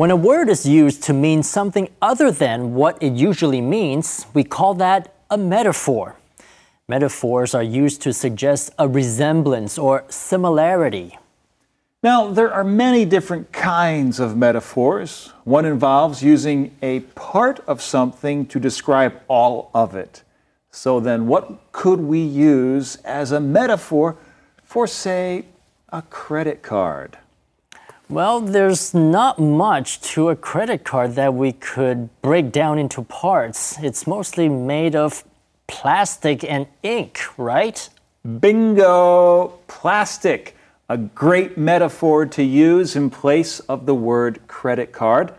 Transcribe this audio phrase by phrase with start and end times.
[0.00, 4.44] When a word is used to mean something other than what it usually means, we
[4.44, 6.16] call that a metaphor.
[6.88, 11.18] Metaphors are used to suggest a resemblance or similarity.
[12.02, 15.34] Now, there are many different kinds of metaphors.
[15.44, 20.22] One involves using a part of something to describe all of it.
[20.70, 24.16] So, then, what could we use as a metaphor
[24.64, 25.44] for, say,
[25.90, 27.18] a credit card?
[28.10, 33.78] Well, there's not much to a credit card that we could break down into parts.
[33.80, 35.22] It's mostly made of
[35.68, 37.88] plastic and ink, right?
[38.40, 39.60] Bingo!
[39.68, 40.56] Plastic.
[40.88, 45.32] A great metaphor to use in place of the word credit card.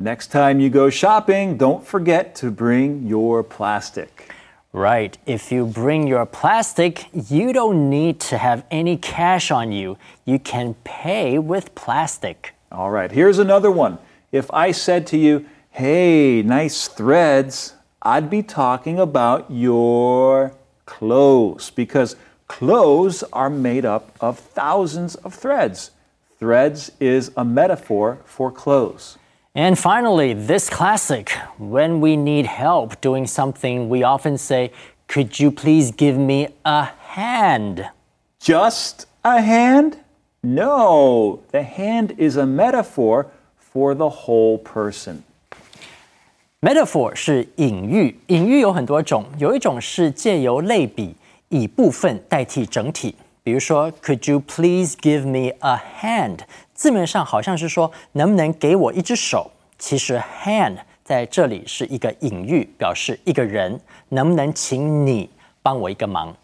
[0.00, 4.32] Next time you go shopping, don't forget to bring your plastic.
[4.76, 5.16] Right.
[5.24, 9.96] If you bring your plastic, you don't need to have any cash on you.
[10.26, 12.52] You can pay with plastic.
[12.70, 13.96] All right, here's another one.
[14.32, 20.52] If I said to you, hey, nice threads, I'd be talking about your
[20.84, 22.14] clothes because
[22.46, 25.90] clothes are made up of thousands of threads.
[26.38, 29.16] Threads is a metaphor for clothes.
[29.55, 31.31] And finally, this classic.
[31.57, 34.71] When we need help doing something, we often say,
[35.11, 37.89] Could you please give me a hand?
[38.39, 39.97] Just a hand?
[40.41, 45.23] No, the hand is a metaphor for the whole person.
[46.61, 51.13] Metaphor 是隐喻，隐喻有很多种，有一种是借由类比，
[51.49, 53.13] 以部分代替整体。
[53.46, 56.40] 比如说，Could you please give me a hand？
[56.74, 65.30] 字面上好像是说能不能给我一只手，其实 hand 在这里是一个隐喻，表示一个人能不能请你
[65.62, 66.36] 帮我一个忙。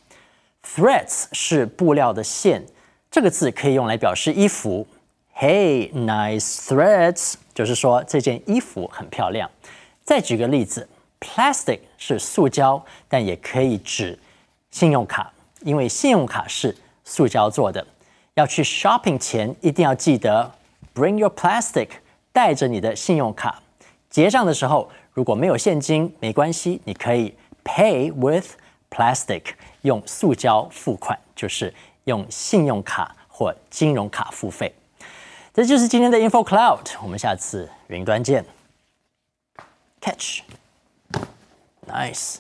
[0.64, 2.64] Threads 是布料的线，
[3.11, 4.86] 这个字可以用来表示衣服。
[5.36, 9.51] Hey, nice threads，就是说这件衣服很漂亮。
[10.05, 14.17] 再举个例子，plastic 是塑胶，但也可以指
[14.70, 16.77] 信用卡，因为信用卡是
[17.11, 17.86] 塑胶做的。
[18.36, 20.52] 要去 shopping 前一定要记得
[20.93, 21.89] bring your plastic，
[22.31, 23.61] 带着你的信用卡。
[24.09, 27.33] 结账的时候如果没有现金没关系，你可以
[27.64, 28.48] pay with
[28.89, 29.43] plastic，
[29.81, 31.73] 用塑胶付款，就是
[32.05, 34.73] 用信用卡或金融卡付费。
[35.53, 38.45] 这就是今天的 Info Cloud，我们下次云端见。
[39.99, 40.42] catch.
[41.87, 42.37] Nice.